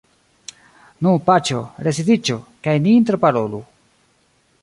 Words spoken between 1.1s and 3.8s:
paĉjo, residiĝu, kaj ni interparolu.